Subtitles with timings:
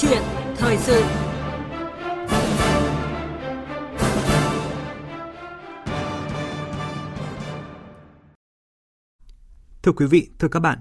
[0.00, 0.22] chuyện
[0.56, 1.02] thời sự.
[9.82, 10.78] Thưa quý vị, thưa các bạn,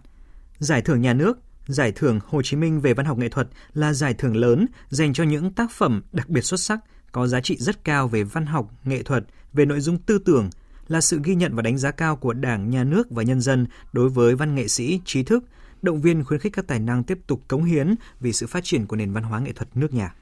[0.60, 1.38] Giải thưởng nhà nước,
[1.68, 5.14] Giải thưởng Hồ Chí Minh về văn học nghệ thuật là giải thưởng lớn dành
[5.14, 6.80] cho những tác phẩm đặc biệt xuất sắc,
[7.12, 9.24] có giá trị rất cao về văn học, nghệ thuật,
[9.54, 10.50] về nội dung tư tưởng,
[10.88, 13.68] là sự ghi nhận và đánh giá cao của Đảng, Nhà nước và nhân dân
[13.94, 15.44] đối với văn nghệ sĩ, trí thức,
[15.82, 18.86] động viên khuyến khích các tài năng tiếp tục cống hiến vì sự phát triển
[18.86, 20.14] của nền văn hóa nghệ thuật nước nhà.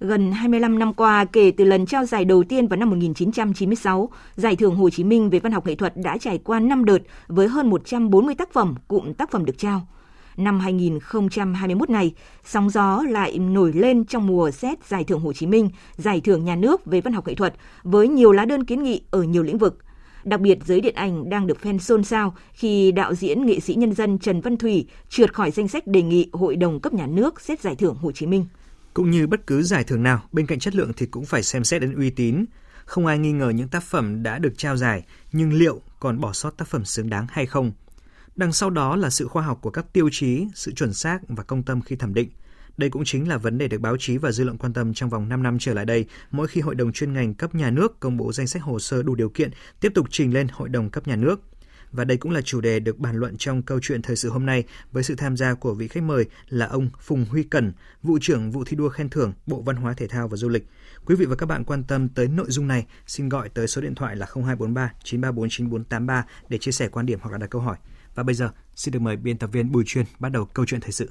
[0.00, 4.56] Gần 25 năm qua, kể từ lần trao giải đầu tiên vào năm 1996, Giải
[4.56, 6.98] thưởng Hồ Chí Minh về văn học nghệ thuật đã trải qua 5 đợt
[7.28, 9.86] với hơn 140 tác phẩm, cụm tác phẩm được trao.
[10.36, 15.46] Năm 2021 này, sóng gió lại nổi lên trong mùa xét Giải thưởng Hồ Chí
[15.46, 18.82] Minh, Giải thưởng Nhà nước về văn học nghệ thuật với nhiều lá đơn kiến
[18.82, 19.78] nghị ở nhiều lĩnh vực.
[20.24, 23.74] Đặc biệt giới điện ảnh đang được fan xôn xao khi đạo diễn nghệ sĩ
[23.74, 27.06] nhân dân Trần Văn Thủy trượt khỏi danh sách đề nghị Hội đồng cấp nhà
[27.06, 28.46] nước xét Giải thưởng Hồ Chí Minh.
[28.94, 31.64] Cũng như bất cứ giải thưởng nào, bên cạnh chất lượng thì cũng phải xem
[31.64, 32.44] xét đến uy tín.
[32.84, 36.32] Không ai nghi ngờ những tác phẩm đã được trao giải, nhưng liệu còn bỏ
[36.32, 37.72] sót tác phẩm xứng đáng hay không?
[38.36, 41.42] Đằng sau đó là sự khoa học của các tiêu chí, sự chuẩn xác và
[41.42, 42.30] công tâm khi thẩm định.
[42.76, 45.10] Đây cũng chính là vấn đề được báo chí và dư luận quan tâm trong
[45.10, 48.00] vòng 5 năm trở lại đây, mỗi khi Hội đồng chuyên ngành cấp nhà nước
[48.00, 50.90] công bố danh sách hồ sơ đủ điều kiện tiếp tục trình lên Hội đồng
[50.90, 51.40] cấp nhà nước.
[51.92, 54.46] Và đây cũng là chủ đề được bàn luận trong câu chuyện thời sự hôm
[54.46, 58.18] nay với sự tham gia của vị khách mời là ông Phùng Huy Cẩn, vụ
[58.20, 60.66] trưởng vụ thi đua khen thưởng Bộ Văn hóa Thể thao và Du lịch.
[61.06, 63.80] Quý vị và các bạn quan tâm tới nội dung này, xin gọi tới số
[63.80, 67.60] điện thoại là 0243 934 9483 để chia sẻ quan điểm hoặc là đặt câu
[67.60, 67.76] hỏi.
[68.14, 70.80] Và bây giờ, xin được mời biên tập viên Bùi Chuyên bắt đầu câu chuyện
[70.80, 71.10] thời sự.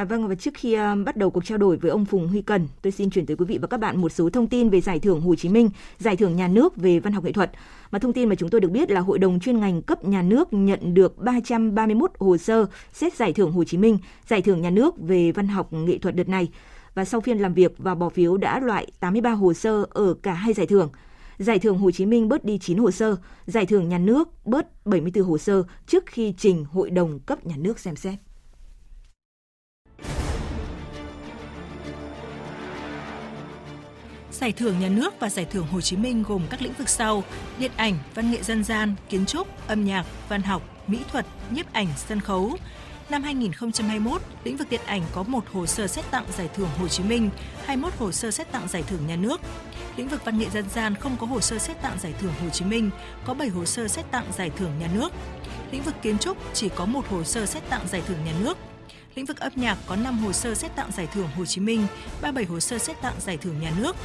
[0.00, 2.42] À, vâng, và trước khi uh, bắt đầu cuộc trao đổi với ông Phùng Huy
[2.42, 4.80] Cần, tôi xin chuyển tới quý vị và các bạn một số thông tin về
[4.80, 7.50] Giải thưởng Hồ Chí Minh, Giải thưởng Nhà nước về văn học nghệ thuật.
[7.90, 10.22] Mà thông tin mà chúng tôi được biết là Hội đồng chuyên ngành cấp nhà
[10.22, 14.70] nước nhận được 331 hồ sơ xét Giải thưởng Hồ Chí Minh, Giải thưởng Nhà
[14.70, 16.48] nước về văn học nghệ thuật đợt này.
[16.94, 20.32] Và sau phiên làm việc và bỏ phiếu đã loại 83 hồ sơ ở cả
[20.32, 20.90] hai giải thưởng.
[21.38, 24.86] Giải thưởng Hồ Chí Minh bớt đi 9 hồ sơ, Giải thưởng Nhà nước bớt
[24.86, 28.14] 74 hồ sơ trước khi trình Hội đồng cấp nhà nước xem xét.
[34.40, 37.24] Giải thưởng Nhà nước và Giải thưởng Hồ Chí Minh gồm các lĩnh vực sau:
[37.58, 41.72] điện ảnh, văn nghệ dân gian, kiến trúc, âm nhạc, văn học, mỹ thuật, nhiếp
[41.72, 42.56] ảnh, sân khấu.
[43.10, 46.88] Năm 2021, lĩnh vực điện ảnh có một hồ sơ xét tặng Giải thưởng Hồ
[46.88, 47.30] Chí Minh,
[47.64, 49.40] 21 hồ sơ xét tặng Giải thưởng Nhà nước.
[49.96, 52.48] Lĩnh vực văn nghệ dân gian không có hồ sơ xét tặng Giải thưởng Hồ
[52.50, 52.90] Chí Minh,
[53.24, 55.12] có 7 hồ sơ xét tặng Giải thưởng Nhà nước.
[55.72, 58.58] Lĩnh vực kiến trúc chỉ có một hồ sơ xét tặng Giải thưởng Nhà nước.
[59.14, 61.86] Lĩnh vực âm nhạc có 5 hồ sơ xét tặng Giải thưởng Hồ Chí Minh,
[62.22, 63.96] 37 hồ sơ xét tặng Giải thưởng Nhà nước.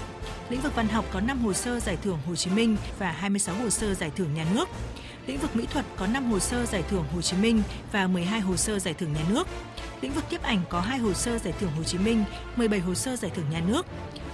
[0.49, 3.55] Lĩnh vực văn học có 5 hồ sơ Giải thưởng Hồ Chí Minh và 26
[3.55, 4.69] hồ sơ Giải thưởng Nhà nước.
[5.27, 7.61] Lĩnh vực mỹ thuật có 5 hồ sơ Giải thưởng Hồ Chí Minh
[7.91, 9.47] và 12 hồ sơ Giải thưởng Nhà nước.
[10.01, 12.23] Lĩnh vực tiếp ảnh có 2 hồ sơ Giải thưởng Hồ Chí Minh,
[12.55, 13.85] 17 hồ sơ Giải thưởng Nhà nước.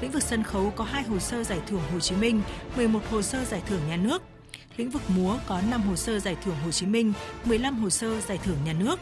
[0.02, 2.42] Lĩnh vực sân khấu có 2 hồ sơ Giải thưởng Hồ Chí Minh,
[2.76, 4.22] 11 hồ sơ Giải thưởng Nhà nước.
[4.78, 7.14] Lĩnh vực múa có 5 hồ sơ Giải thưởng Hồ Chí Minh,
[7.46, 9.00] 15 hồ sơ Giải thưởng Nhà nước.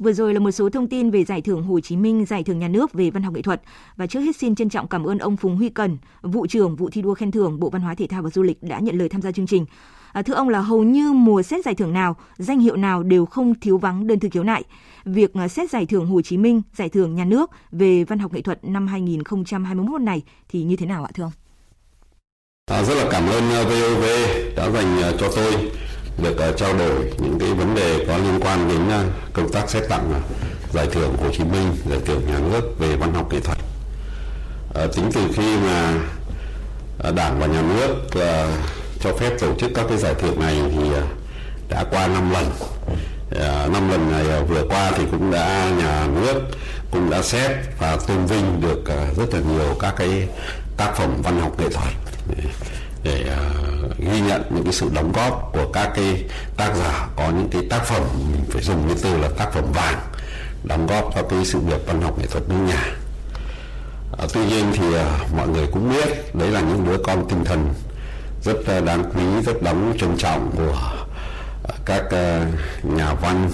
[0.00, 2.58] Vừa rồi là một số thông tin về Giải thưởng Hồ Chí Minh, Giải thưởng
[2.58, 3.62] Nhà nước về văn học nghệ thuật.
[3.96, 6.90] Và trước hết xin trân trọng cảm ơn ông Phùng Huy Cần, vụ trưởng vụ
[6.90, 9.08] thi đua khen thưởng Bộ Văn hóa Thể thao và Du lịch đã nhận lời
[9.08, 9.66] tham gia chương trình.
[10.12, 13.26] À, thưa ông là hầu như mùa xét giải thưởng nào, danh hiệu nào đều
[13.26, 14.64] không thiếu vắng đơn thư khiếu nại.
[15.04, 18.32] Việc à, xét giải thưởng Hồ Chí Minh, giải thưởng nhà nước về văn học
[18.32, 21.32] nghệ thuật năm 2021 này thì như thế nào ạ thưa ông?
[22.70, 24.04] À, rất là cảm ơn à, VOV
[24.56, 25.70] đã dành à, cho tôi
[26.22, 29.52] được uh, ờ, trao đổi những cái vấn đề có liên quan đến uh, công
[29.52, 30.22] tác xét tặng uh,
[30.74, 33.58] giải thưởng Hồ Chí Minh, giải thưởng nhà nước về văn học nghệ thuật.
[34.84, 35.94] Uh, tính từ khi mà
[37.08, 38.50] uh, Đảng và nhà nước uh,
[39.00, 41.04] cho phép tổ chức các cái giải thưởng này thì uh,
[41.68, 42.46] đã qua 5 lần.
[42.46, 46.40] Uh, năm lần này uh, vừa qua thì cũng đã nhà nước
[46.90, 50.28] cũng đã xét và tôn vinh được uh, rất là nhiều các cái
[50.76, 51.94] tác phẩm văn học nghệ thuật
[53.04, 53.59] để uh,
[54.20, 56.24] ghi nhận những cái sự đóng góp của các cái
[56.56, 58.02] tác giả có những cái tác phẩm
[58.32, 59.98] mình phải dùng cái từ là tác phẩm vàng
[60.64, 62.92] đóng góp cho cái sự nghiệp văn học nghệ thuật nước nhà.
[64.18, 67.44] À, tuy nhiên thì à, mọi người cũng biết đấy là những đứa con tinh
[67.44, 67.74] thần
[68.42, 70.78] rất à, đáng quý rất đáng trân trọng của
[71.68, 72.46] à, các à,
[72.82, 73.50] nhà văn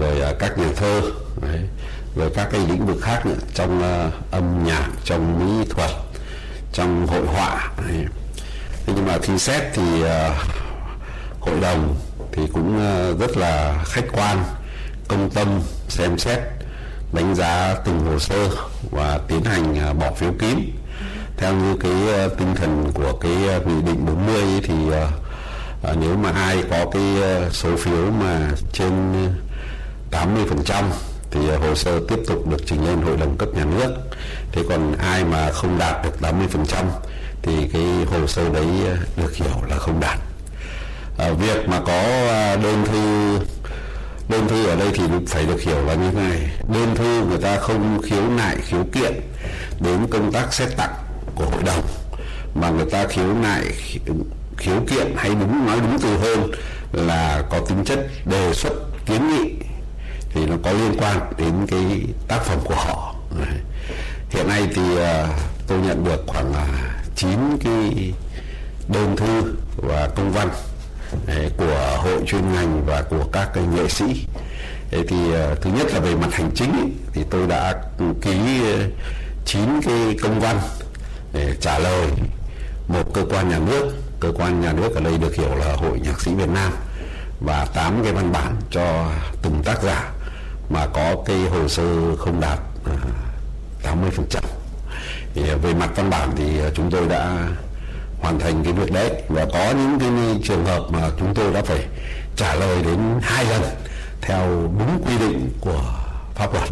[0.00, 1.00] rồi à, các nhà thơ
[1.42, 1.60] đấy,
[2.16, 5.90] rồi các cái lĩnh vực khác nữa trong à, âm nhạc trong mỹ thuật
[6.72, 8.04] trong hội họa đấy
[8.88, 10.08] thế nhưng mà khi xét thì uh,
[11.40, 11.96] hội đồng
[12.32, 14.44] thì cũng uh, rất là khách quan
[15.08, 16.38] công tâm xem xét
[17.12, 18.48] đánh giá từng hồ sơ
[18.90, 20.58] và tiến hành uh, bỏ phiếu kín.
[21.36, 25.96] Theo như cái uh, tinh thần của cái uh, nghị định 40 ấy thì uh,
[26.00, 27.02] nếu mà ai có cái
[27.50, 28.92] số phiếu mà trên
[30.10, 30.84] 80%
[31.30, 33.94] thì ờ, hồ sơ tiếp tục được trình lên hội đồng cấp nhà nước.
[34.52, 36.84] Thế còn ai mà không đạt được 80%
[37.42, 40.18] thì cái hồ sơ đấy ờ, được hiểu là không đạt.
[41.18, 42.02] À, việc mà có
[42.62, 43.38] đơn thư
[44.28, 46.50] đơn thư ở đây thì phải được hiểu là như thế này.
[46.68, 49.12] Đơn thư người ta không khiếu nại khiếu kiện
[49.80, 50.94] đến công tác xét tặng
[51.34, 51.82] của hội đồng
[52.54, 53.62] mà người ta khiếu nại
[54.56, 56.50] khiếu kiện hay đúng nói đúng từ hơn
[56.92, 58.72] là có tính chất đề xuất
[59.06, 59.67] kiến nghị
[60.38, 63.14] thì nó có liên quan đến cái tác phẩm của họ.
[64.30, 65.28] Hiện nay thì ờ,
[65.66, 66.66] tôi nhận được khoảng ờ,
[67.16, 67.30] 9
[67.64, 68.12] cái
[68.88, 70.48] đơn thư và công văn
[71.56, 74.26] của hội chuyên ngành và của các cái nghệ sĩ.
[74.90, 77.74] Thế thì ờ, thứ nhất là về mặt hành chính thì tôi đã
[78.22, 78.38] ký
[79.44, 80.60] chín cái công văn
[81.32, 82.06] để trả lời
[82.88, 83.92] một cơ quan nhà nước.
[84.20, 86.72] Cơ quan nhà nước ở đây được hiểu là hội nhạc sĩ Việt Nam
[87.40, 89.10] và tám cái văn bản cho
[89.42, 90.12] từng tác giả
[90.70, 92.96] mà có cái hồ sơ không đạt à,
[93.82, 94.44] 80 phần trăm
[95.62, 97.48] về mặt văn bản thì à, chúng tôi đã
[98.20, 101.62] hoàn thành cái việc đấy và có những cái trường hợp mà chúng tôi đã
[101.62, 101.86] phải
[102.36, 103.62] trả lời đến hai lần
[104.20, 105.82] theo đúng quy định của
[106.34, 106.68] pháp luật.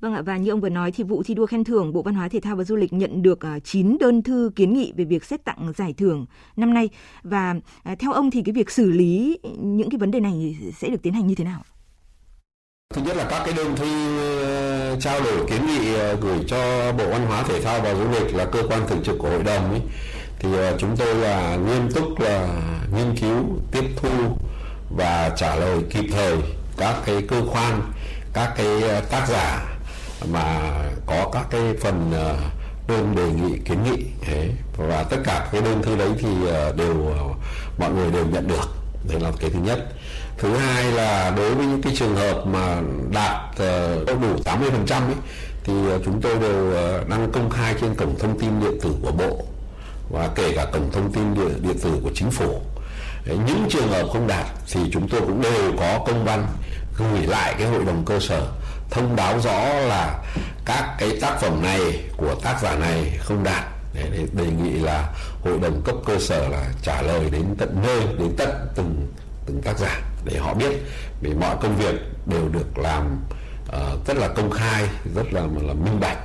[0.00, 2.14] Vâng ạ, và như ông vừa nói thì vụ thi đua khen thưởng Bộ Văn
[2.14, 5.04] hóa Thể thao và Du lịch nhận được à, 9 đơn thư kiến nghị về
[5.04, 6.26] việc xét tặng giải thưởng
[6.56, 6.88] năm nay
[7.22, 7.54] và
[7.98, 11.12] theo ông thì cái việc xử lý những cái vấn đề này sẽ được tiến
[11.12, 11.62] hành như thế nào?
[12.94, 16.92] Thứ nhất là các cái đơn thư ờ, trao đổi kiến nghị ờ, gửi cho
[16.92, 19.42] Bộ Văn hóa Thể thao và Du lịch là cơ quan thường trực của hội
[19.42, 19.80] đồng ấy.
[20.38, 22.48] Thì ờ, chúng tôi là nghiêm túc là
[22.96, 24.08] nghiên cứu, tiếp thu
[24.96, 26.36] và trả lời kịp thời
[26.76, 27.92] các cái cơ quan,
[28.32, 29.76] các cái tác giả
[30.32, 30.60] mà
[31.06, 32.12] có các cái phần
[32.88, 34.50] đơn đề nghị kiến nghị thế.
[34.76, 36.28] Và tất cả cái đơn thư đấy thì
[36.76, 37.14] đều
[37.78, 38.76] mọi người đều nhận được.
[39.08, 39.78] Đấy là cái thứ nhất
[40.38, 42.80] thứ hai là đối với những cái trường hợp mà
[43.12, 45.02] đạt ờ, đủ 80 phần trăm
[45.64, 48.90] thì ờ, chúng tôi đều ờ, đăng công khai trên cổng thông tin điện tử
[49.02, 49.44] của bộ
[50.10, 52.60] và kể cả cổng thông tin điện, điện tử của chính phủ.
[53.26, 56.46] Những trường hợp không đạt thì chúng tôi cũng đều có công văn
[56.98, 58.46] gửi lại cái hội đồng cơ sở
[58.90, 60.22] thông báo rõ là
[60.64, 63.64] các cái tác phẩm này của tác giả này không đạt.
[63.94, 65.12] Để đề nghị là
[65.44, 69.06] hội đồng cấp cơ sở là trả lời đến tận nơi đến tận từng
[69.46, 70.72] từng tác giả để họ biết
[71.22, 71.94] vì mọi công việc
[72.26, 73.18] đều được làm
[73.68, 76.18] uh, rất là công khai rất là là minh bạch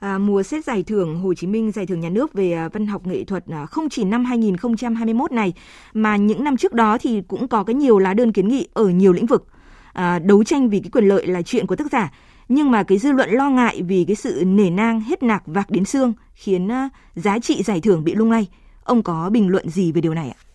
[0.00, 2.86] À, mùa xét giải thưởng Hồ Chí Minh giải thưởng nhà nước về à, văn
[2.86, 5.52] học nghệ thuật à, không chỉ năm 2021 này
[5.94, 8.88] mà những năm trước đó thì cũng có cái nhiều lá đơn kiến nghị ở
[8.88, 9.46] nhiều lĩnh vực.
[9.92, 12.12] À, đấu tranh vì cái quyền lợi là chuyện của tác giả
[12.48, 15.70] nhưng mà cái dư luận lo ngại vì cái sự nể nang hết nạc vạc
[15.70, 18.48] đến xương khiến à, giá trị giải thưởng bị lung lay.
[18.84, 20.49] Ông có bình luận gì về điều này ạ?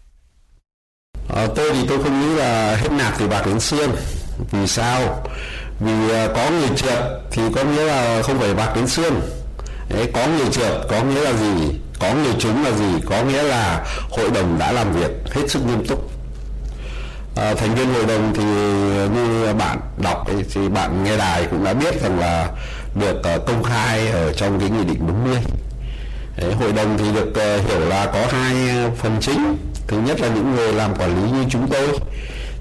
[1.35, 3.91] À, tôi thì tôi không nghĩ là hết nạc thì bạc đến xương.
[4.51, 5.23] Vì sao?
[5.79, 9.21] Vì à, có người trượt thì có nghĩa là không phải bạc đến xương.
[9.89, 11.79] Đấy, có người trượt có nghĩa là gì?
[11.99, 13.01] Có người trúng là gì?
[13.09, 16.11] Có nghĩa là hội đồng đã làm việc hết sức nghiêm túc
[17.35, 18.43] À, thành viên hội đồng thì
[19.15, 22.49] như bạn đọc thì bạn nghe đài cũng đã biết rằng là
[22.95, 25.38] được uh, công khai ở trong cái nghị định 40
[26.38, 28.55] Đấy, hội đồng thì được uh, hiểu là có hai
[28.98, 29.57] phần chính
[29.88, 31.88] thứ nhất là những người làm quản lý như chúng tôi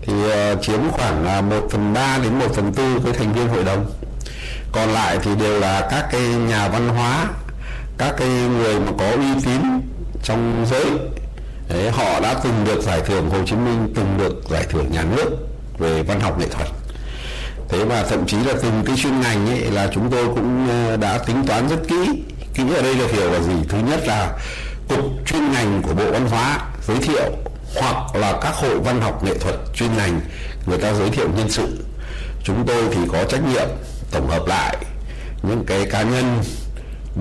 [0.02, 3.48] thì ờ, chiếm khoảng là một phần ba đến một phần tư cái thành viên
[3.48, 3.86] hội đồng.
[4.72, 7.26] Còn lại thì đều là các cái nhà văn hóa
[7.98, 9.60] các cái người mà có uy tín
[10.22, 10.86] trong giới.
[11.68, 15.04] Đấy, họ đã từng được giải thưởng Hồ Chí Minh từng được giải thưởng nhà
[15.16, 15.30] nước
[15.78, 16.68] về văn học nghệ thuật.
[17.68, 20.96] Thế và thậm chí là từng cái chuyên ngành ấy là chúng tôi cũng ờ,
[20.96, 22.22] đã tính toán rất kỹ
[22.54, 23.54] kỹ ở đây được hiểu là gì.
[23.68, 24.32] Thứ nhất là
[24.88, 27.30] cục chuyên ngành của bộ văn hóa giới thiệu
[27.74, 30.20] hoặc là các hội văn học nghệ thuật chuyên ngành
[30.66, 31.84] người ta giới thiệu nhân sự.
[32.44, 33.68] Chúng tôi thì có trách nhiệm
[34.10, 34.76] tổng hợp lại
[35.42, 36.42] những cái cá nhân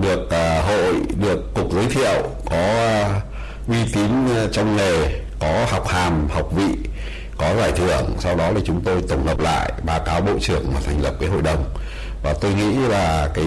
[0.02, 5.66] được uh, hội được cục giới thiệu có uh, uy tín à, trong nghề có
[5.70, 6.76] học hàm học vị
[7.38, 8.16] có giải thưởng.
[8.18, 11.14] Sau đó thì chúng tôi tổng hợp lại báo cáo bộ trưởng mà thành lập
[11.20, 11.64] cái hội đồng.
[12.22, 13.46] Và tôi nghĩ là cái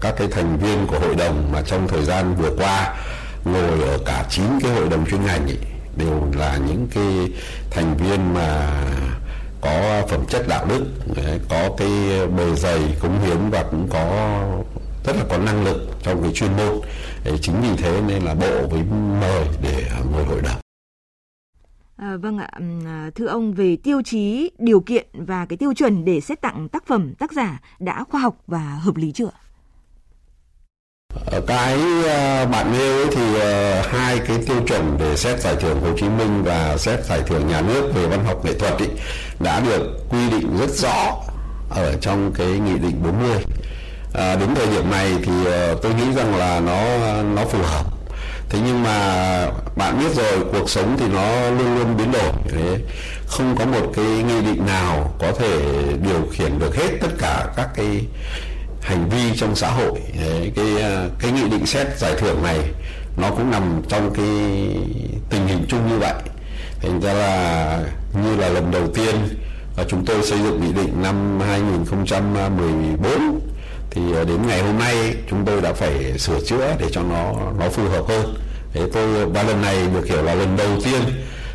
[0.00, 2.96] các cái thành viên của hội đồng mà trong thời gian vừa qua
[3.44, 5.58] ngồi ở cả chín cái hội đồng chuyên ngành ấy,
[5.96, 7.32] đều là những cái
[7.70, 8.80] thành viên mà
[9.60, 10.84] có phẩm chất đạo đức
[11.48, 11.88] có cái
[12.36, 14.04] bề dày cống hiến và cũng có
[15.04, 16.80] rất là có năng lực trong cái chuyên môn
[17.40, 18.82] chính vì thế nên là bộ với
[19.20, 20.60] mời để ngồi hội đồng
[21.96, 22.50] À, vâng ạ,
[22.86, 26.68] à, thưa ông về tiêu chí, điều kiện và cái tiêu chuẩn để xét tặng
[26.68, 29.30] tác phẩm tác giả đã khoa học và hợp lý chưa?
[31.14, 35.80] Ờ, cái ờ, bạn nêu thì ờ, hai cái tiêu chuẩn để xét giải thưởng
[35.80, 38.86] Hồ Chí Minh và xét giải thưởng nhà nước về văn học nghệ thuật ý,
[39.40, 41.16] đã được quy định rất rõ
[41.70, 43.44] ở trong cái nghị định 40
[44.14, 45.32] à, đến thời điểm này thì
[45.82, 46.82] tôi nghĩ rằng là nó
[47.22, 47.84] nó phù hợp.
[48.48, 52.32] Thế nhưng mà bạn biết rồi cuộc sống thì nó luôn luôn biến đổi.
[52.48, 52.78] Thế
[53.26, 55.58] không có một cái nghị định nào có thể
[56.02, 58.00] điều khiển được hết tất cả các cái
[58.90, 60.00] hành vi trong xã hội.
[60.20, 62.58] Đấy, cái à, cái nghị định xét giải thưởng này
[63.16, 64.26] nó cũng nằm trong cái
[65.30, 66.14] tình hình chung như vậy.
[66.82, 67.84] Thành ra là
[68.24, 69.14] như là lần đầu tiên
[69.88, 73.40] chúng tôi xây dựng nghị định năm 2014
[73.90, 77.32] thì à, đến ngày hôm nay chúng tôi đã phải sửa chữa để cho nó
[77.58, 78.34] nó phù hợp hơn.
[78.72, 81.00] Thế tôi ba lần này được hiểu là lần đầu tiên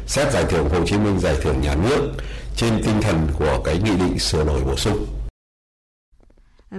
[0.08, 2.12] xét giải thưởng Hồ Chí Minh giải thưởng nhà nước
[2.56, 5.06] trên tinh thần của cái nghị định sửa đổi bổ sung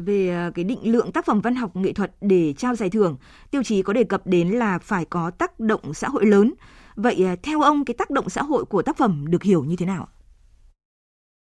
[0.00, 3.16] về à, cái định lượng tác phẩm văn học nghệ thuật để trao giải thưởng,
[3.50, 6.54] tiêu chí có đề cập đến là phải có tác động xã hội lớn.
[6.96, 9.76] Vậy à, theo ông cái tác động xã hội của tác phẩm được hiểu như
[9.76, 10.08] thế nào?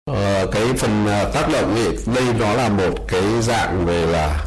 [0.05, 4.47] Ờ, cái phần à, tác động ấy, đây nó là một cái dạng về là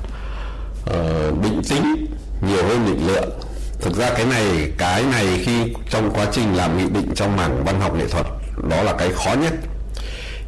[0.84, 2.06] uh, định tính
[2.48, 3.30] nhiều hơn định lượng.
[3.82, 7.64] Thực ra cái này cái này khi trong quá trình làm nghị định trong mảng
[7.66, 8.26] văn học nghệ thuật
[8.70, 9.54] đó là cái khó nhất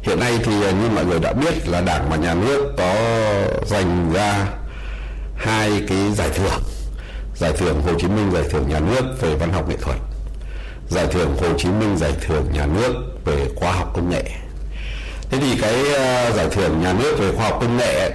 [0.06, 2.94] hiện nay thì à, như mọi người đã biết là đảng và nhà nước có
[3.66, 4.46] dành ra
[5.36, 6.62] hai cái giải thưởng.
[7.36, 9.96] Giải thưởng Hồ Chí Minh giải thưởng nhà nước về văn học nghệ thuật.
[10.88, 12.94] Giải thưởng Hồ Chí Minh giải thưởng nhà nước
[13.24, 14.22] về khoa học công nghệ.
[15.30, 18.10] Thế thì cái à, giải thưởng nhà nước về khoa học công nghệ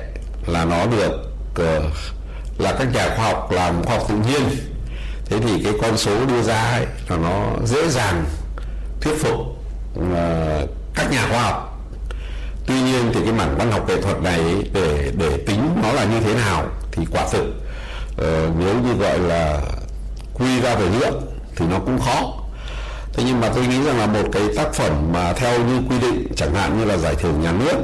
[0.48, 1.12] là nó được
[1.56, 1.82] ờ,
[2.58, 4.44] là các nhà khoa học làm khoa học tự nhiên.
[5.26, 8.26] Thế thì cái con số đưa ra ấy, là nó dễ dàng
[9.02, 9.38] thuyết phục
[10.14, 11.71] ờ, các nhà khoa học
[12.66, 14.40] tuy nhiên thì cái mảng văn học nghệ thuật này
[14.74, 17.46] để để tính nó là như thế nào thì quả thực
[18.12, 19.62] uh, nếu như gọi là
[20.34, 21.22] quy ra về lượng
[21.56, 22.34] thì nó cũng khó.
[23.14, 26.00] Thế nhưng mà tôi nghĩ rằng là một cái tác phẩm mà theo như quy
[26.00, 27.76] định chẳng hạn như là giải thưởng nhà nước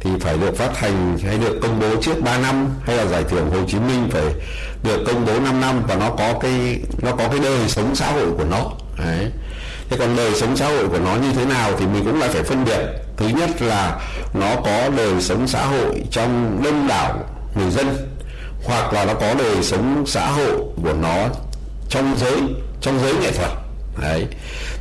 [0.00, 3.24] thì phải được phát hành hay được công bố trước 3 năm hay là giải
[3.24, 4.24] thưởng Hồ Chí Minh phải
[4.82, 8.12] được công bố 5 năm và nó có cái nó có cái đời sống xã
[8.12, 8.70] hội của nó.
[8.98, 9.30] Đấy.
[9.90, 12.28] Thế còn đời sống xã hội của nó như thế nào thì mình cũng lại
[12.28, 14.00] phải phân biệt thứ nhất là
[14.34, 17.18] nó có đời sống xã hội trong đông đảo
[17.54, 17.96] người dân
[18.64, 21.28] hoặc là nó có đời sống xã hội của nó
[21.88, 22.40] trong giới
[22.80, 23.50] trong giới nghệ thuật.
[24.00, 24.26] Đấy.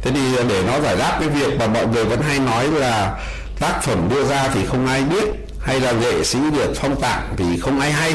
[0.02, 3.20] Thế thì để nó giải đáp cái việc mà mọi người vẫn hay nói là
[3.60, 5.26] tác phẩm đưa ra thì không ai biết
[5.60, 8.14] hay là nghệ sĩ được phong tặng thì không ai hay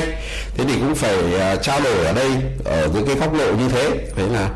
[0.56, 2.30] thế thì cũng phải uh, trao đổi ở đây
[2.64, 3.90] ở những cái góc độ như thế.
[4.16, 4.48] Thế là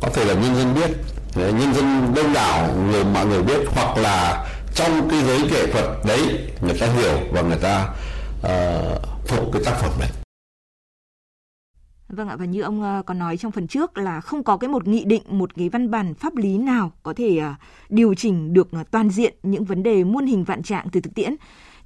[0.00, 0.96] có thể là nhân dân biết.
[1.34, 4.46] Nhân dân đông đảo người mọi người biết hoặc là
[4.80, 7.88] trong cái giới nghệ thuật đấy người ta hiểu và người ta
[8.40, 10.08] uh, phục cái tác phẩm này
[12.08, 14.68] Vâng ạ, và như ông ờ, có nói trong phần trước là không có cái
[14.68, 17.54] một nghị định, một cái văn bản pháp lý nào có thể ờ,
[17.88, 21.36] điều chỉnh được toàn diện những vấn đề muôn hình vạn trạng từ thực tiễn.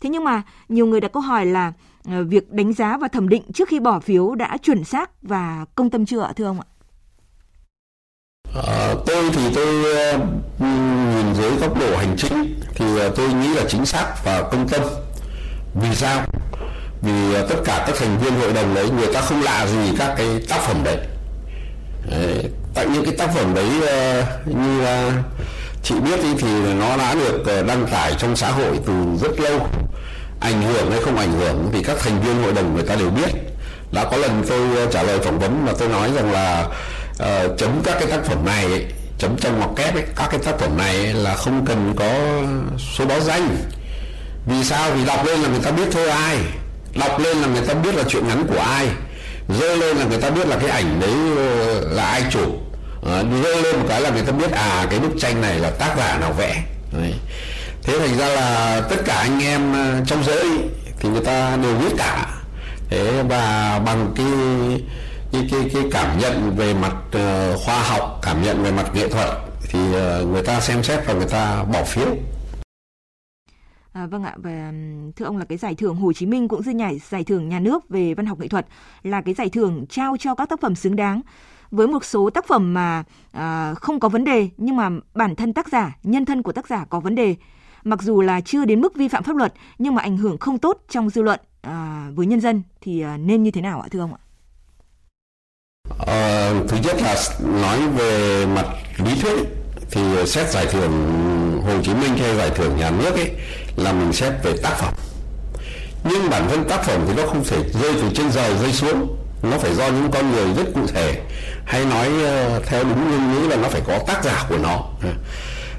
[0.01, 1.73] Thế nhưng mà nhiều người đặt câu hỏi là
[2.07, 5.91] việc đánh giá và thẩm định trước khi bỏ phiếu đã chuẩn xác và công
[5.91, 6.67] tâm chưa ạ thưa ông ạ?
[8.63, 10.19] À, tôi thì tôi ờ,
[10.59, 14.69] nhìn dưới góc độ hành chính thì ờ, tôi nghĩ là chính xác và công
[14.69, 14.83] tâm.
[15.75, 16.25] Vì sao?
[17.03, 17.13] Vì
[17.49, 20.27] tất cả các thành viên hội đồng đấy người ta không lạ gì các cái
[20.49, 20.99] tác phẩm đấy.
[22.75, 23.67] tại những cái tác phẩm đấy
[24.47, 24.85] như
[25.83, 29.69] chị biết ý, thì nó đã được đăng tải trong xã hội từ rất lâu.
[30.41, 33.11] Ảnh hưởng hay không ảnh hưởng thì các thành viên hội đồng người ta đều
[33.11, 33.31] biết.
[33.93, 36.69] Đã có lần tôi trả lời phỏng vấn mà tôi nói rằng là
[37.19, 38.85] Ờ, uh, chấm các cái tác phẩm này ấy,
[39.19, 42.15] chấm trong ngoặc kép ấy, các cái tác phẩm này ấy, là không cần có
[42.97, 43.57] số báo danh.
[44.47, 44.91] Vì sao?
[44.91, 46.39] Vì đọc lên là người ta biết thôi ai.
[46.95, 48.89] Đọc lên là người ta biết là chuyện ngắn của ai.
[49.61, 52.59] Rơi lên là người ta biết là cái ảnh đấy ờ, là ai chủ
[53.03, 55.71] ờ, rơi lên một cái là người ta biết à cái bức tranh này là
[55.71, 56.63] tác giả nào vẽ.
[56.93, 57.15] Đấy.
[57.83, 59.75] thế thành ra là tất cả anh em
[60.07, 60.47] trong giới
[61.01, 62.27] thì người ta đều biết cả.
[62.91, 64.27] Thế và bằng cái
[65.35, 69.09] cái cái cái cảm nhận về mặt uh, khoa học cảm nhận về mặt nghệ
[69.09, 69.29] thuật
[69.71, 72.17] thì uh, người ta xem xét và người ta bỏ phiếu.
[73.93, 74.73] À, vâng ạ và
[75.17, 77.61] thưa ông là cái giải thưởng Hồ Chí Minh cũng như nhảy giải thưởng nhà
[77.61, 78.67] nước về văn học nghệ thuật
[79.03, 81.21] là cái giải thưởng trao cho các tác phẩm xứng đáng.
[81.71, 85.53] Với một số tác phẩm mà à, không có vấn đề nhưng mà bản thân
[85.53, 87.37] tác giả nhân thân của tác giả có vấn đề.
[87.85, 90.59] Mặc dù là chưa đến mức vi phạm pháp luật nhưng mà ảnh hưởng không
[90.59, 93.89] tốt trong dư luận à, với nhân dân thì à, nên như thế nào ạ
[93.91, 94.24] thưa ông ạ?
[96.07, 98.67] Ờ, thứ nhất là nói về mặt
[98.99, 99.37] lý thuyết
[99.91, 100.93] thì xét giải thưởng
[101.67, 103.31] Hồ Chí Minh hay giải thưởng nhà nước ấy
[103.77, 104.95] là mình xét về tác phẩm.
[106.05, 109.17] Nhưng bản thân tác phẩm thì nó không thể rơi từ trên trời rơi xuống.
[109.43, 111.21] Nó phải do những con người rất cụ thể
[111.65, 114.79] hay nói ờ, theo đúng ngôn ngữ là nó phải có tác giả của nó.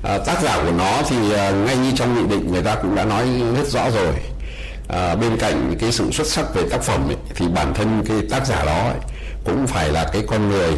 [0.03, 2.95] À, tác giả của nó thì ờ, ngay như trong nghị định người ta cũng
[2.95, 4.13] đã nói rất rõ rồi.
[4.87, 8.17] À, bên cạnh cái sự xuất sắc về tác phẩm ấy, thì bản thân cái
[8.31, 9.14] tác giả đó ấy,
[9.45, 10.73] cũng phải là cái con người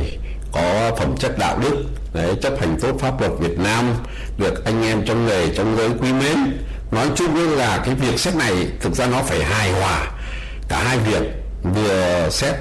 [0.51, 3.93] có phẩm chất đạo đức đấy, chấp hành tốt pháp luật Việt Nam
[4.37, 6.57] được anh em trong nghề trong giới quý mến.
[6.91, 10.11] Nói chung là cái việc xét này thực ra nó phải hài hòa
[10.69, 11.23] cả hai việc
[11.63, 12.55] vừa xét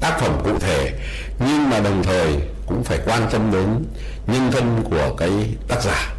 [0.00, 0.92] tác phẩm cụ thể
[1.38, 3.84] nhưng mà đồng thời cũng phải quan tâm đến
[4.26, 5.30] nhân thân của cái
[5.68, 6.14] tác giả.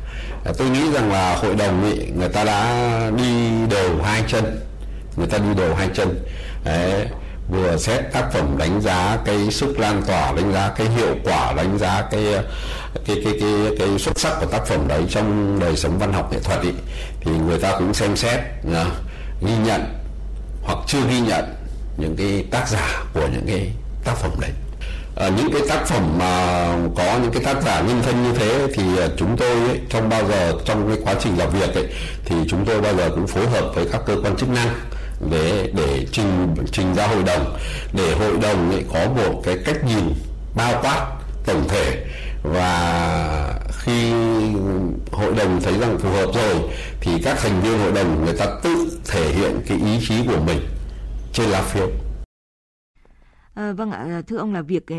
[0.58, 4.60] Tôi nghĩ rằng là hội đồng ý, người ta đã đi đều hai chân
[5.18, 6.26] người ta đi đều hai chân.
[6.66, 7.08] Đấy,
[7.50, 11.54] vừa xét tác phẩm đánh giá cái sức lan tỏa đánh giá cái hiệu quả
[11.54, 12.24] đánh giá cái
[13.06, 16.32] cái cái cái cái xuất sắc của tác phẩm đấy trong đời sống văn học
[16.32, 16.70] nghệ thuật ý,
[17.22, 18.88] thì người ta cũng xem xét uh,
[19.46, 19.82] ghi nhận
[20.64, 21.46] hoặc chưa ghi nhận
[21.98, 23.72] những cái tác giả của những cái
[24.06, 24.52] tác phẩm đấy.
[25.16, 28.68] À, những cái tác phẩm mà có những cái tác giả nhân thân như thế
[28.74, 31.88] thì à, chúng tôi ấy, trong bao giờ trong cái quá trình làm việc ấy,
[32.26, 34.70] thì chúng tôi bao giờ cũng phối hợp với các cơ quan chức năng
[35.32, 37.58] để để trình trình ra hội đồng
[37.94, 40.14] để hội đồng ấy có một cái cách nhìn
[40.56, 41.08] bao quát
[41.46, 42.06] tổng thể.
[42.44, 44.12] Và khi
[45.12, 46.56] hội đồng thấy rằng phù hợp rồi
[47.02, 50.40] thì các thành viên hội đồng người ta tự thể hiện cái ý chí của
[50.48, 50.60] mình
[51.34, 51.90] trên lá phiếu.
[53.54, 54.96] À, vâng ạ, thưa ông là việc ờ,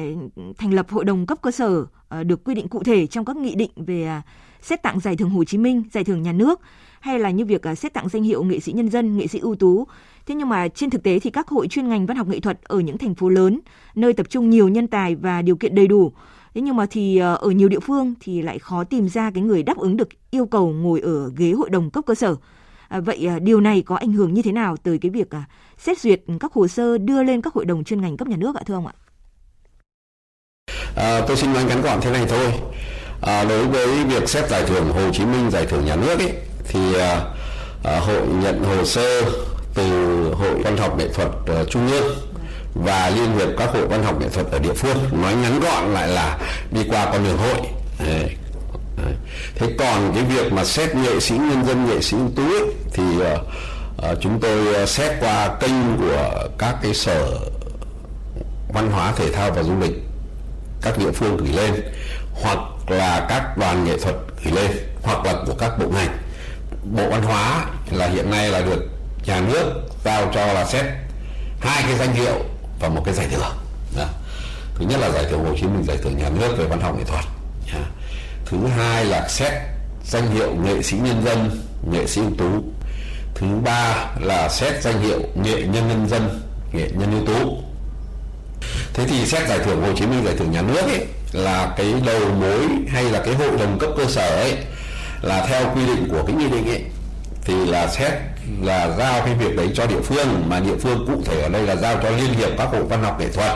[0.59, 3.37] thành lập hội đồng cấp cơ sở ờ, được quy định cụ thể trong các
[3.37, 4.23] nghị định về à,
[4.63, 6.61] xét tặng giải thưởng Hồ Chí Minh, giải thưởng nhà nước
[7.05, 9.39] hay là như việc à, xét tặng danh hiệu nghệ sĩ nhân dân, nghệ sĩ
[9.39, 9.87] ưu tú.
[10.27, 12.59] Thế nhưng mà trên thực tế thì các hội chuyên ngành văn học nghệ thuật
[12.65, 13.61] ở những thành phố lớn,
[13.95, 16.13] nơi tập trung nhiều nhân tài và điều kiện đầy đủ,
[16.55, 19.43] thế nhưng mà thì à, ở nhiều địa phương thì lại khó tìm ra cái
[19.43, 22.37] người đáp ứng được yêu cầu ngồi ở ghế hội đồng cấp cơ sở.
[22.89, 25.45] À, vậy à, điều này có ảnh hưởng như thế nào tới cái việc à,
[25.79, 28.57] xét duyệt các hồ sơ đưa lên các hội đồng chuyên ngành cấp nhà nước
[28.57, 28.93] ạ thưa ông ạ?
[30.97, 32.53] À, tôi xin nói ngắn gọn thế này thôi.
[33.23, 36.33] À, đối với việc xét giải thưởng Hồ Chí Minh giải thưởng nhà nước ấy,
[36.69, 37.21] thì à,
[37.85, 39.23] à, hội nhận hồ sơ
[39.75, 39.85] từ
[40.35, 42.17] hội văn học nghệ thuật uh, trung ương
[42.75, 44.97] và liên hiệp các hội văn học nghệ thuật ở địa phương.
[45.23, 46.39] Nói ngắn gọn lại là
[46.71, 47.67] đi qua con đường hội.
[47.99, 49.17] Đấy,
[49.55, 52.65] thế còn cái việc mà xét nghệ sĩ nhân dân nghệ sĩ ưu tú ấy,
[52.93, 57.39] thì uh, chúng tôi xét qua kênh của các cái sở
[58.75, 59.95] văn hóa thể thao và du lịch
[60.83, 61.75] các địa phương gửi lên
[62.43, 64.71] hoặc là các đoàn nghệ thuật gửi lên
[65.03, 66.19] hoặc là của các bộ ngành
[66.85, 68.89] bộ văn hóa là hiện nay là được
[69.27, 69.73] nhà nước
[70.05, 70.85] giao cho là xét
[71.61, 72.45] hai cái danh hiệu
[72.81, 73.55] và một cái giải thưởng.
[73.97, 74.05] Đó.
[74.75, 76.97] thứ nhất là giải thưởng Hồ Chí Minh, giải thưởng nhà nước về văn học
[76.99, 77.25] nghệ thuật.
[78.47, 79.53] Thứ hai là xét
[80.07, 82.65] danh hiệu nghệ sĩ nhân dân, nghệ sĩ ưu tú.
[83.35, 86.43] Thứ ba là xét danh hiệu nghệ nhân nhân dân,
[86.73, 87.57] nghệ nhân ưu tú.
[88.95, 91.95] Thế thì xét giải thưởng Hồ Chí Minh, giải thưởng nhà nước ấy là cái
[92.07, 94.57] đầu mối hay là cái hội đồng cấp cơ sở ấy
[95.27, 96.85] là theo quy định của cái nghị định ấy
[97.45, 98.13] thì là xét
[98.61, 101.63] là giao cái việc đấy cho địa phương mà địa phương cụ thể ở đây
[101.63, 103.53] là giao cho liên hiệp các hội văn học nghệ thuật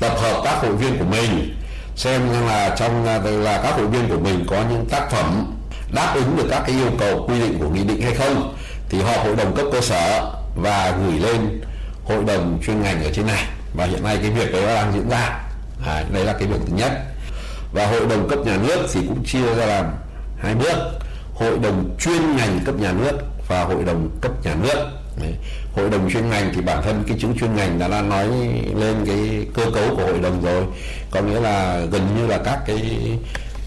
[0.00, 1.54] tập hợp các hội viên của mình
[1.96, 3.04] xem là trong
[3.44, 5.54] là các hội viên của mình có những tác phẩm
[5.94, 8.54] đáp ứng được các cái yêu cầu quy định của nghị định hay không
[8.88, 11.60] thì họp hội đồng cấp cơ sở và gửi lên
[12.04, 13.44] hội đồng chuyên ngành ở trên này.
[13.74, 15.40] Và hiện nay cái việc đấy đang diễn ra.
[15.86, 16.92] À, đấy là cái việc thứ nhất.
[17.72, 19.84] Và hội đồng cấp nhà nước thì cũng chia ra làm
[20.38, 20.76] hai bước.
[21.34, 24.90] Hội đồng chuyên ngành cấp nhà nước và hội đồng cấp nhà nước.
[25.20, 25.34] Đấy.
[25.72, 28.28] hội đồng chuyên ngành thì bản thân cái chữ chuyên ngành đã nói
[28.74, 30.64] lên cái cơ cấu của hội đồng rồi.
[31.10, 33.00] Có nghĩa là gần như là các cái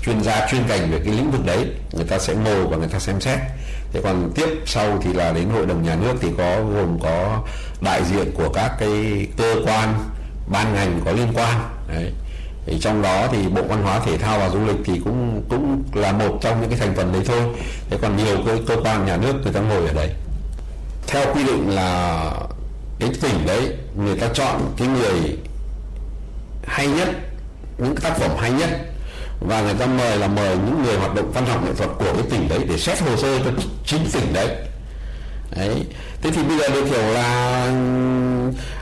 [0.05, 2.87] chuyên gia chuyên ngành về cái lĩnh vực đấy, người ta sẽ ngồi và người
[2.87, 3.39] ta xem xét.
[3.93, 7.43] Thế còn tiếp sau thì là đến hội đồng nhà nước thì có gồm có
[7.81, 9.93] đại diện của các cái cơ quan,
[10.47, 11.69] ban ngành có liên quan.
[11.87, 12.11] Đấy
[12.65, 15.83] thì trong đó thì bộ văn hóa thể thao và du lịch thì cũng cũng
[15.93, 17.41] là một trong những cái thành phần đấy thôi.
[17.89, 20.09] Thế còn nhiều cái cơ quan nhà nước người ta ngồi ở đấy.
[21.07, 22.31] Theo quy định là
[22.99, 25.37] cái tỉnh đấy, người ta chọn cái người
[26.63, 27.09] hay nhất,
[27.77, 28.69] những tác phẩm hay nhất.
[29.39, 32.13] Và người ta mời là mời những người hoạt động văn học nghệ thuật của
[32.13, 33.51] cái tỉnh đấy để xét hồ sơ cho
[33.85, 34.55] chính tỉnh đấy.
[35.55, 35.85] Đấy.
[36.21, 37.65] Thế thì bây giờ được hiểu là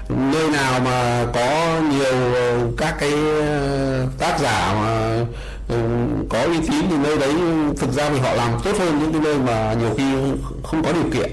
[0.09, 5.19] nơi nào mà có nhiều ờ, các cái ờ, tác giả mà
[5.67, 5.75] ừ,
[6.29, 7.33] có uy tín thì nơi đấy
[7.77, 10.03] thực ra thì họ làm tốt hơn những cái nơi mà nhiều khi
[10.63, 11.31] không có điều kiện.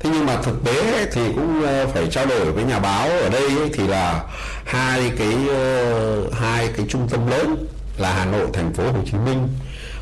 [0.00, 3.28] Thế nhưng mà thực tế thì cũng ờ, phải trao đổi với nhà báo ở
[3.28, 4.22] đây thì là
[4.64, 5.36] hai cái
[6.32, 7.66] hai cái trung tâm lớn
[7.98, 9.48] là Hà Nội, thành phố Hồ Chí Minh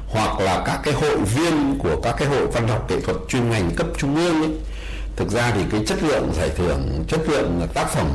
[0.08, 3.50] hoặc là các cái hội viên của các cái hội văn học nghệ thuật chuyên
[3.50, 4.50] ngành cấp trung ương ấy
[5.18, 8.06] thực ra thì cái chất lượng giải thưởng chất lượng tác phẩm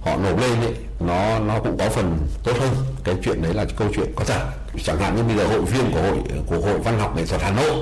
[0.00, 2.70] họ nộp lên ấy nó nó cũng có phần tốt hơn.
[3.04, 4.40] Cái chuyện đấy là câu chuyện có thật.
[4.84, 7.42] Chẳng hạn như bây giờ hội viên của hội của hội văn học nghệ thuật
[7.42, 7.74] Hà Nội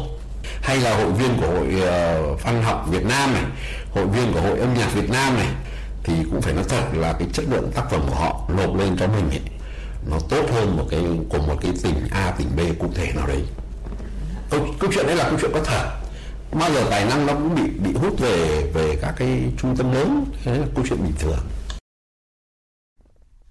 [0.63, 3.45] hay là hội viên của hội uh, văn học Việt Nam này
[3.91, 5.49] hội viên của hội âm nhạc Việt Nam này
[6.05, 8.97] thì cũng phải nói thật là cái chất lượng tác phẩm của họ nộp lên
[8.99, 9.41] cho mình ấy,
[10.11, 13.27] nó tốt hơn một cái của một cái tỉnh A tỉnh B cụ thể nào
[13.27, 13.43] đấy.
[14.51, 16.06] Câu, câu chuyện đấy là câu chuyện có thật
[16.53, 19.93] bao giờ tài năng nó cũng bị bị hút về về các cái trung tâm
[19.93, 21.39] lớn thế là câu chuyện bình thường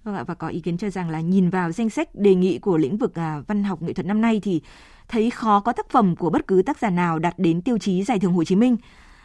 [0.06, 2.58] Vâng ạ, và có ý kiến cho rằng là nhìn vào danh sách đề nghị
[2.58, 4.60] của lĩnh vực à, văn học nghệ thuật năm nay thì
[5.08, 8.02] thấy khó có tác phẩm của bất cứ tác giả nào đạt đến tiêu chí
[8.02, 8.76] giải thưởng Hồ Chí Minh.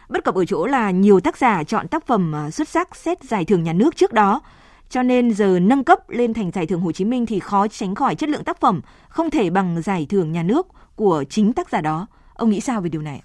[0.10, 3.24] Bất cập ở chỗ là nhiều tác giả chọn tác phẩm à, xuất sắc xét
[3.24, 4.42] giải thưởng nhà nước trước đó,
[4.90, 7.96] cho nên giờ nâng cấp lên thành giải thưởng Hồ Chí Minh thì khó tránh
[7.96, 11.70] khỏi chất lượng tác phẩm không thể bằng giải thưởng nhà nước của chính tác
[11.70, 12.08] giả đó.
[12.34, 13.22] Ông nghĩ sao về điều này?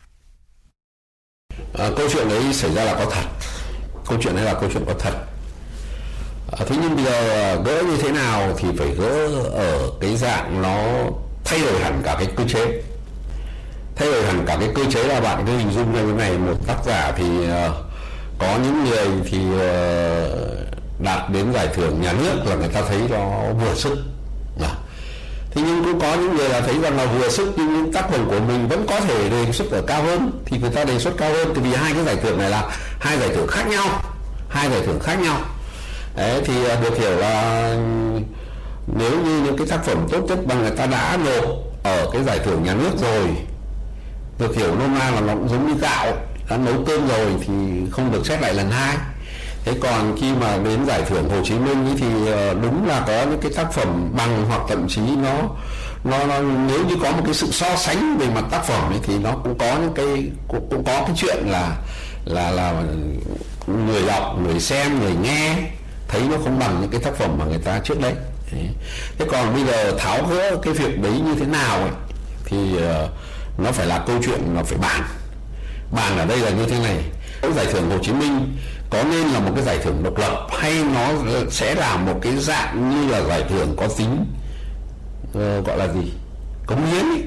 [1.78, 3.24] À, câu chuyện đấy xảy ra là có thật.
[4.08, 5.14] Câu chuyện đấy là câu chuyện có thật
[6.52, 10.16] À, thế nhưng bây giờ ờ, gỡ như thế nào thì phải gỡ ở cái
[10.16, 10.78] dạng nó
[11.44, 12.82] thay đổi hẳn cả cái cơ chế
[13.96, 16.38] thay đổi hẳn cả cái cơ chế là bạn cứ hình dung như thế này
[16.38, 17.74] một tác giả thì uh,
[18.38, 22.98] có những người thì uh, đạt đến giải thưởng nhà nước là người ta thấy
[23.10, 23.98] nó vừa sức
[25.56, 28.10] thế nhưng cũng có những người là thấy rằng là vừa sức nhưng những tác
[28.10, 30.30] phẩm của mình vẫn có thể đề xuất ở cao hơn.
[30.44, 33.18] Thì người ta đề xuất cao hơn vì hai cái giải thưởng này là hai
[33.18, 34.02] giải thưởng khác nhau
[34.48, 35.38] hai giải thưởng khác nhau.
[36.16, 37.68] Đấy, thì à, được hiểu là
[38.86, 41.44] nếu như những cái tác phẩm tốt nhất mà người ta đã nộp
[41.82, 43.26] ở cái giải thưởng nhà nước rồi
[44.38, 46.12] được hiểu nôm na là nó cũng giống như gạo
[46.50, 47.54] đã nấu cơm rồi thì
[47.90, 48.96] không được xét lại lần hai
[49.66, 53.24] thế còn khi mà đến giải thưởng Hồ Chí Minh thì ờ, đúng là có
[53.30, 55.42] những cái tác phẩm bằng hoặc thậm chí nó
[56.04, 58.98] nó, nó nếu như có một cái sự so sánh về mặt tác phẩm ấy,
[59.02, 61.76] thì nó cũng có những cái cũng, cũng có cái chuyện là
[62.24, 62.82] là là
[63.66, 65.56] người đọc người xem người nghe
[66.08, 68.14] thấy nó không bằng những cái tác phẩm mà người ta trước đấy.
[69.18, 71.90] Thế còn bây giờ tháo gỡ cái việc đấy như thế nào ấy,
[72.44, 73.10] thì uh,
[73.58, 75.02] nó phải là câu chuyện nó phải bàn.
[75.90, 76.96] Bàn ở đây là như thế này.
[77.56, 78.56] Giải thưởng Hồ Chí Minh
[78.96, 81.12] có nên là một cái giải thưởng độc lập hay nó
[81.50, 84.26] sẽ là một cái dạng như là giải thưởng có tính
[85.28, 86.12] uh, gọi là gì?
[86.66, 87.22] Cống hiến ấy.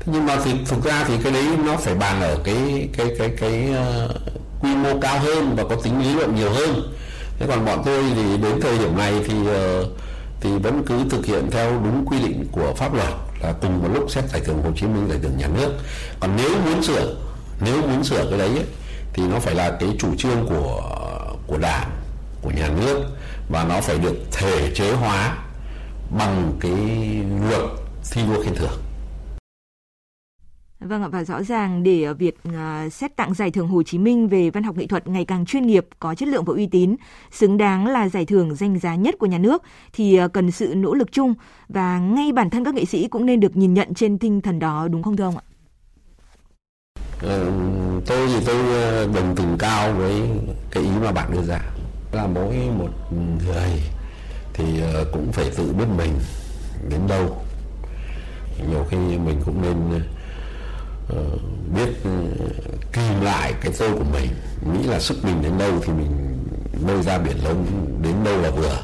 [0.00, 3.06] Thế nhưng mà thì thực ra thì cái đấy nó phải bàn ở cái cái
[3.18, 4.10] cái cái uh,
[4.62, 6.92] quy mô cao hơn và có tính lý luận nhiều hơn.
[7.38, 9.86] Thế còn bọn tôi thì đến thời điểm này thì uh,
[10.40, 13.88] thì vẫn cứ thực hiện theo đúng quy định của pháp luật là cùng một
[13.94, 15.72] lúc xét giải thưởng Hồ Chí Minh giải thưởng nhà nước.
[16.20, 17.16] Còn nếu muốn sửa
[17.64, 18.66] nếu muốn sửa cái đấy ấy,
[19.12, 20.82] thì nó phải là cái chủ trương của
[21.46, 21.90] của đảng
[22.42, 23.04] của nhà nước
[23.48, 25.38] và nó phải được thể chế hóa
[26.18, 26.72] bằng cái
[27.50, 27.70] luật
[28.10, 28.80] thi đua khen thưởng
[30.80, 33.98] Vâng ạ và rõ ràng để ờ, việc ờ, xét tặng giải thưởng Hồ Chí
[33.98, 36.66] Minh về văn học nghệ thuật ngày càng chuyên nghiệp, có chất lượng và uy
[36.66, 36.96] tín,
[37.30, 40.74] xứng đáng là giải thưởng danh giá nhất của nhà nước thì ờ, cần sự
[40.76, 41.34] nỗ lực chung
[41.68, 44.58] và ngay bản thân các nghệ sĩ cũng nên được nhìn nhận trên tinh thần
[44.58, 45.42] đó đúng không thưa ông ạ?
[47.22, 47.46] Ờ,
[48.06, 50.22] tôi thì tôi ờ, đồng tình cao với
[50.70, 51.60] cái ý mà bạn đưa ra.
[52.12, 53.82] Là mỗi một người
[54.54, 56.18] thì ờ, cũng phải tự biết mình
[56.88, 57.44] đến đâu.
[58.70, 60.02] Nhiều khi mình cũng nên
[61.74, 62.10] biết
[62.92, 64.28] kìm lại cái tôi của mình.
[64.72, 66.38] Nghĩ là sức mình đến đâu thì mình
[66.86, 67.66] bơi ra biển lớn,
[68.02, 68.78] đến đâu là vừa.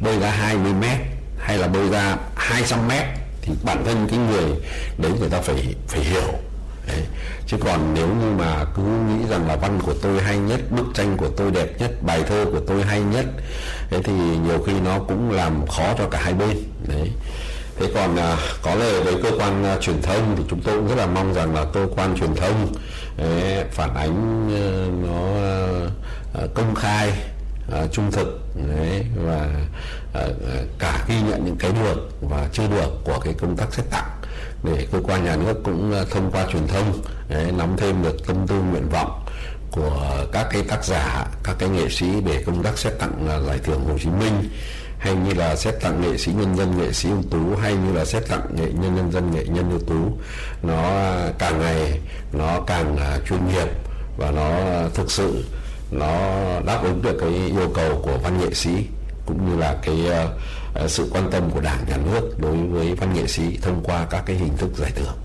[0.00, 0.98] Bơi ra 20 mét
[1.38, 3.04] hay là bơi ra 200 mét
[3.42, 4.50] thì bản thân cái người
[4.98, 6.32] đấy người ta phải phải hiểu
[6.86, 7.02] đấy.
[7.46, 10.86] chứ còn nếu như mà cứ nghĩ rằng là văn của tôi hay nhất bức
[10.94, 13.26] tranh của tôi đẹp nhất bài thơ của tôi hay nhất
[13.90, 16.56] thế thì nhiều khi nó cũng làm khó cho cả hai bên.
[16.88, 17.10] Đấy.
[17.76, 20.88] Thế còn à, có lẽ với cơ quan à, truyền thông thì chúng tôi cũng
[20.88, 22.72] rất là mong rằng là cơ quan truyền thông
[23.18, 24.66] ấy, phản ánh à,
[25.02, 25.34] nó
[26.40, 27.12] à, công khai
[27.72, 29.48] à, trung thực đấy, và
[30.14, 30.22] à,
[30.78, 34.09] cả ghi nhận những cái được và chưa được của cái công tác xét tặng
[34.62, 38.26] để cơ quan nhà nước cũng ờ, thông qua truyền thông đấy, nắm thêm được
[38.26, 39.24] tâm tư nguyện vọng
[39.70, 43.42] của các cái tác giả các cái nghệ sĩ để công tác xét tặng ờ,
[43.46, 44.50] giải thưởng Hồ Chí Minh
[44.98, 47.92] hay như là xét tặng nghệ sĩ nhân dân nghệ sĩ ưu tú hay như
[47.92, 50.18] là xét tặng nghệ nhân nhân dân nghệ nhân ưu tú.
[50.62, 52.00] Nó ờ, càng ngày
[52.32, 52.96] nó càng
[53.28, 53.68] chuyên nghiệp
[54.16, 54.50] và nó
[54.94, 55.44] thực sự
[55.90, 56.10] nó
[56.66, 58.70] đáp ứng được cái yêu cầu của văn nghệ sĩ
[59.26, 60.30] cũng như là cái uh,
[60.88, 64.22] sự quan tâm của đảng nhà nước đối với văn nghệ sĩ thông qua các
[64.26, 65.16] cái hình thức giải thưởng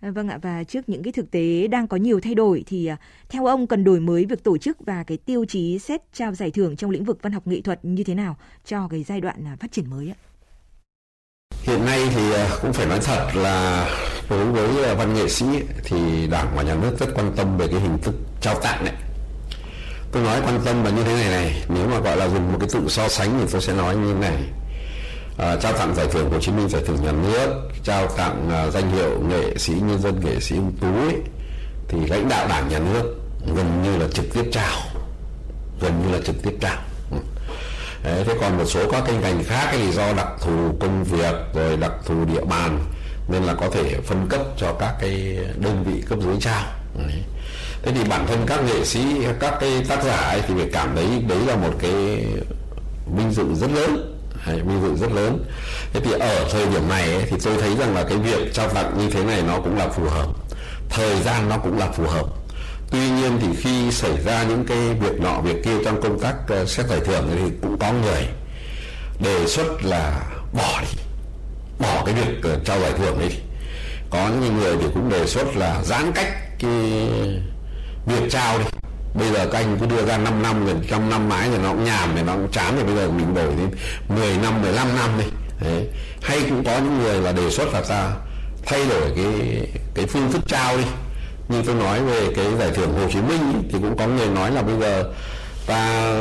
[0.00, 2.86] À, vâng ạ và trước những cái thực tế đang có nhiều thay đổi thì
[2.86, 2.96] à,
[3.28, 6.50] theo ông cần đổi mới việc tổ chức và cái tiêu chí xét trao giải
[6.50, 9.46] thưởng trong lĩnh vực văn học nghệ thuật như thế nào cho cái giai đoạn
[9.46, 10.16] à, phát triển mới ạ?
[11.62, 13.86] Hiện nay thì cũng phải nói thật là
[14.30, 15.46] đối với văn nghệ sĩ
[15.84, 18.94] thì Đảng và Nhà nước rất quan tâm về cái hình thức trao tặng này
[20.12, 22.58] tôi nói quan tâm là như thế này này nếu mà gọi là dùng một
[22.60, 24.36] cái tự so sánh thì tôi sẽ nói như thế này
[25.38, 28.70] à, trao tặng giải thưởng Hồ Chí Minh giải thưởng nhà nước trao tặng à,
[28.70, 31.16] danh hiệu nghệ sĩ nhân dân nghệ sĩ ưu tú ấy,
[31.88, 33.14] thì lãnh đạo đảng nhà nước
[33.56, 34.80] gần như là trực tiếp trao
[35.80, 36.76] gần như là trực tiếp trao.
[37.10, 37.16] Ừ.
[38.04, 41.34] Đấy, thế còn một số các kênh ngành khác thì do đặc thù công việc
[41.54, 42.84] rồi đặc thù địa bàn
[43.28, 46.62] nên là có thể phân cấp cho các cái đơn vị cấp dưới trao
[46.94, 47.22] đấy
[47.82, 49.00] thế thì bản thân các nghệ sĩ
[49.40, 51.92] các cái tác giả ấy thì phải cảm thấy đấy là một cái
[53.16, 54.14] vinh dự rất lớn.
[54.40, 55.44] Hay vinh dự rất lớn.
[55.92, 58.68] Thế thì ở thời điểm này ấy, thì tôi thấy rằng là cái việc trao
[58.68, 60.26] tặng như thế này nó cũng là phù hợp.
[60.90, 62.26] Thời gian nó cũng là phù hợp.
[62.90, 66.34] Tuy nhiên thì khi xảy ra những cái việc nọ việc kia trong công tác
[66.62, 68.28] uh, xét giải thưởng thì cũng có người
[69.18, 70.20] đề xuất là
[70.52, 71.02] bỏ đi.
[71.78, 73.36] Bỏ cái việc uh, trao giải thưởng đi.
[74.10, 76.70] Có những người thì cũng đề xuất là giãn cách cái
[78.08, 78.64] việc trao đi.
[79.14, 81.72] Bây giờ các anh cứ đưa ra 5 năm rồi trăm năm mãi rồi nó
[81.72, 83.70] cũng nhàm rồi nó cũng chán rồi bây giờ mình đổi đến
[84.08, 85.24] 10 năm 15 năm đi.
[85.60, 85.88] Đấy.
[86.22, 88.10] hay cũng có những người là đề xuất là ta
[88.66, 89.60] thay đổi cái
[89.94, 90.84] cái phương thức trao đi.
[91.48, 94.28] Như tôi nói về cái giải thưởng Hồ Chí Minh ý, thì cũng có người
[94.28, 95.12] nói là bây giờ
[95.66, 96.14] ta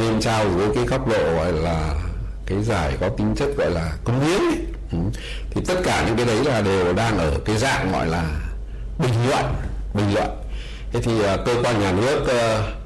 [0.00, 1.94] nên trao với cái góc độ gọi là
[2.46, 4.40] cái giải có tính chất gọi là công hiến
[4.92, 4.98] ừ.
[5.50, 8.24] thì tất cả những cái đấy là đều đang ở cái dạng gọi là
[8.98, 9.44] bình luận
[9.94, 10.39] bình luận
[10.92, 12.80] thế thì uh, cơ quan nhà nước uh,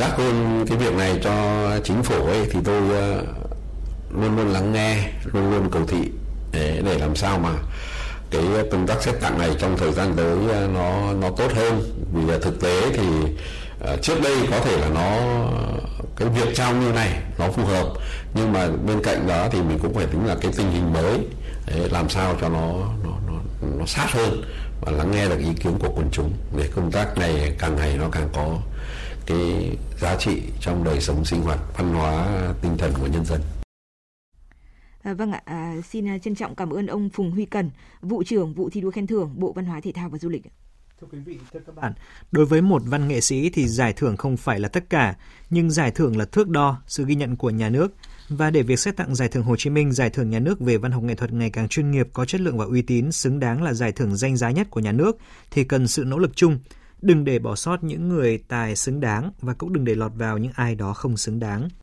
[0.00, 3.28] gác hơn cái việc này cho chính phủ ấy thì tôi uh,
[4.20, 6.10] luôn luôn lắng nghe luôn luôn cầu thị
[6.52, 7.50] để, để làm sao mà
[8.30, 11.82] cái công tác xét tặng này trong thời gian tới ờ, nó nó tốt hơn.
[12.12, 13.06] Vì là thực tế thì
[13.92, 15.18] uh, trước đây có thể là nó
[16.16, 17.86] cái việc trao như này nó phù hợp
[18.34, 21.18] nhưng mà bên cạnh đó thì mình cũng phải tính là cái tình hình mới
[21.66, 22.72] để làm sao cho nó
[23.04, 23.34] nó nó,
[23.78, 24.42] nó sát hơn
[24.82, 27.96] và lắng nghe được ý kiến của quần chúng để công tác này càng ngày
[27.96, 28.58] nó càng có
[29.26, 32.28] cái giá trị trong đời sống sinh hoạt văn hóa
[32.62, 33.40] tinh thần của nhân dân.
[35.02, 37.70] À, vâng ạ, à, xin trân trọng cảm ơn ông Phùng Huy Cần,
[38.02, 40.42] vụ trưởng vụ thi đua khen thưởng Bộ Văn hóa Thể thao và Du lịch.
[41.00, 41.92] Thưa quý vị, thưa các bạn,
[42.32, 45.14] đối với một văn nghệ sĩ thì giải thưởng không phải là tất cả,
[45.50, 47.94] nhưng giải thưởng là thước đo sự ghi nhận của nhà nước.
[48.36, 50.76] Và để việc xét tặng giải thưởng Hồ Chí Minh, giải thưởng nhà nước về
[50.76, 53.40] văn học nghệ thuật ngày càng chuyên nghiệp, có chất lượng và uy tín, xứng
[53.40, 55.16] đáng là giải thưởng danh giá nhất của nhà nước,
[55.50, 56.58] thì cần sự nỗ lực chung.
[57.02, 60.38] Đừng để bỏ sót những người tài xứng đáng và cũng đừng để lọt vào
[60.38, 61.68] những ai đó không xứng đáng.